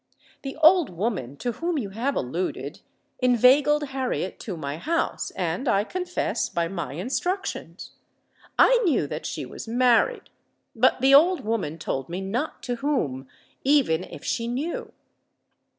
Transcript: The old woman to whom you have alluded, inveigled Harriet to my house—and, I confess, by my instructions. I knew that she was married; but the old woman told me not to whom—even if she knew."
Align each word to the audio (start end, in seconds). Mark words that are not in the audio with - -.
The 0.41 0.57
old 0.63 0.89
woman 0.89 1.37
to 1.37 1.51
whom 1.51 1.77
you 1.77 1.91
have 1.91 2.15
alluded, 2.15 2.81
inveigled 3.19 3.89
Harriet 3.89 4.39
to 4.39 4.57
my 4.57 4.77
house—and, 4.77 5.67
I 5.67 5.83
confess, 5.83 6.49
by 6.49 6.67
my 6.67 6.93
instructions. 6.93 7.91
I 8.57 8.79
knew 8.83 9.05
that 9.05 9.27
she 9.27 9.45
was 9.45 9.67
married; 9.67 10.31
but 10.75 11.01
the 11.01 11.13
old 11.13 11.41
woman 11.41 11.77
told 11.77 12.09
me 12.09 12.19
not 12.19 12.63
to 12.63 12.77
whom—even 12.77 14.03
if 14.05 14.23
she 14.23 14.47
knew." 14.47 14.91